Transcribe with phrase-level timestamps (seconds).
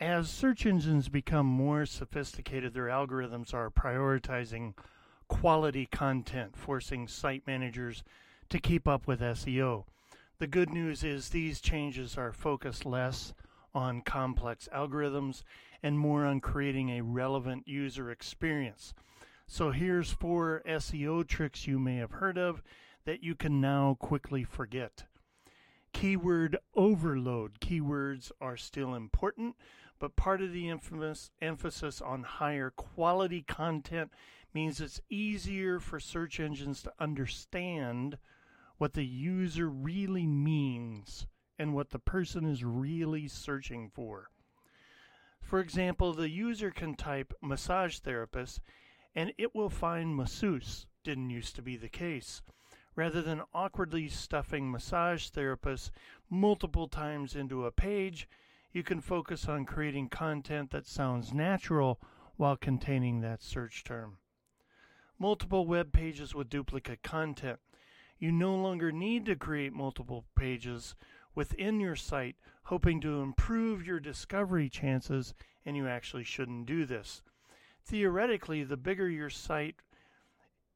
[0.00, 4.74] As search engines become more sophisticated, their algorithms are prioritizing
[5.26, 8.04] quality content, forcing site managers
[8.48, 9.86] to keep up with SEO.
[10.38, 13.34] The good news is these changes are focused less
[13.74, 15.42] on complex algorithms
[15.82, 18.94] and more on creating a relevant user experience.
[19.48, 22.62] So here's four SEO tricks you may have heard of
[23.04, 25.07] that you can now quickly forget.
[25.92, 27.60] Keyword overload.
[27.60, 29.56] Keywords are still important,
[29.98, 34.12] but part of the emphasis on higher quality content
[34.54, 38.18] means it's easier for search engines to understand
[38.78, 41.26] what the user really means
[41.58, 44.30] and what the person is really searching for.
[45.40, 48.60] For example, the user can type massage therapist
[49.14, 50.86] and it will find masseuse.
[51.02, 52.42] Didn't used to be the case.
[52.98, 55.92] Rather than awkwardly stuffing massage therapists
[56.28, 58.28] multiple times into a page,
[58.72, 62.00] you can focus on creating content that sounds natural
[62.36, 64.18] while containing that search term.
[65.16, 67.60] Multiple web pages with duplicate content.
[68.18, 70.96] You no longer need to create multiple pages
[71.36, 72.34] within your site
[72.64, 75.34] hoping to improve your discovery chances,
[75.64, 77.22] and you actually shouldn't do this.
[77.84, 79.76] Theoretically, the bigger your site,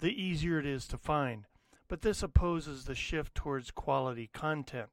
[0.00, 1.44] the easier it is to find,
[1.88, 4.88] but this opposes the shift towards quality content.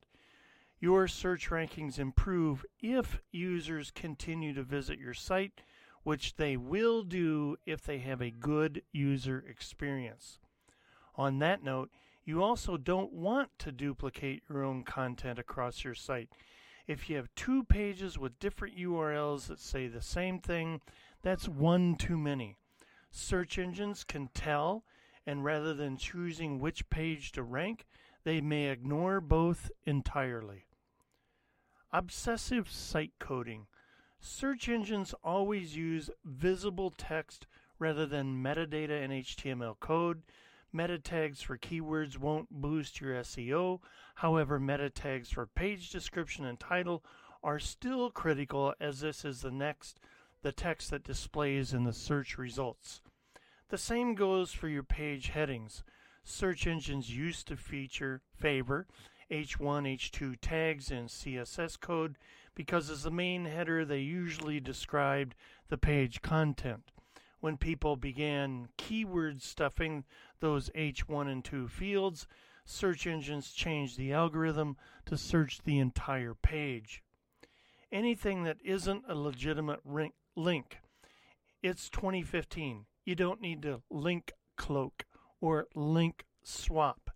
[0.80, 5.62] Your search rankings improve if users continue to visit your site,
[6.04, 10.40] which they will do if they have a good user experience.
[11.16, 11.90] On that note,
[12.26, 16.30] you also don't want to duplicate your own content across your site.
[16.88, 20.82] If you have two pages with different URLs that say the same thing,
[21.22, 22.58] that's one too many.
[23.10, 24.84] Search engines can tell,
[25.26, 27.86] and rather than choosing which page to rank,
[28.24, 30.66] they may ignore both entirely.
[31.92, 33.68] Obsessive site coding.
[34.20, 37.46] Search engines always use visible text
[37.78, 40.24] rather than metadata and HTML code.
[40.72, 43.80] Meta tags for keywords won't boost your SEO.
[44.16, 47.04] However, meta tags for page description and title
[47.44, 50.00] are still critical as this is the next
[50.42, 53.02] the text that displays in the search results.
[53.74, 55.84] The same goes for your page headings.
[56.24, 58.86] Search engines used to feature favor
[59.32, 62.20] H1, H2 tags in CSS code
[62.54, 65.34] because as the main header they usually described
[65.70, 66.92] the page content.
[67.40, 70.04] When people began keyword stuffing
[70.40, 72.28] those H1 and 2 fields,
[72.66, 77.02] search engines changed the algorithm to search the entire page.
[77.92, 79.82] Anything that isn't a legitimate
[80.36, 80.78] link,
[81.64, 82.86] it's 2015.
[83.06, 85.06] You don't need to link cloak
[85.42, 87.10] or link swap.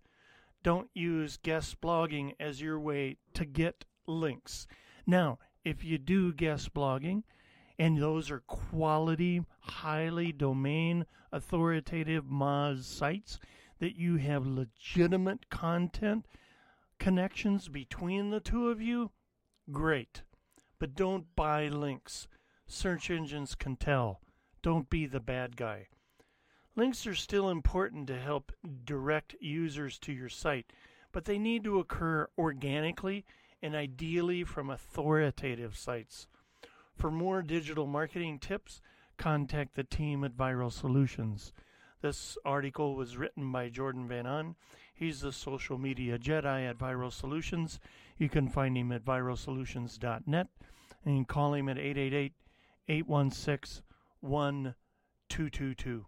[0.62, 4.66] Don't use guest blogging as your way to get links.
[5.06, 7.22] Now, if you do guest blogging,
[7.78, 13.38] and those are quality, highly domain authoritative Moz sites
[13.78, 16.26] that you have legitimate content
[16.98, 19.12] connections between the two of you,
[19.70, 20.22] great.
[20.78, 22.28] But don't buy links.
[22.66, 24.20] Search engines can tell.
[24.62, 25.88] Don't be the bad guy.
[26.74, 28.52] Links are still important to help
[28.84, 30.72] direct users to your site,
[31.12, 33.24] but they need to occur organically
[33.62, 36.28] and ideally from authoritative sites.
[36.94, 38.80] For more digital marketing tips,
[39.16, 41.52] contact the team at Viral Solutions.
[42.00, 44.54] This article was written by Jordan Van On.
[44.94, 47.80] He's the social media Jedi at Viral Solutions.
[48.18, 50.48] You can find him at viralsolutions.net
[51.04, 52.32] and call him at 888
[52.88, 53.82] 816
[54.22, 56.06] 1222.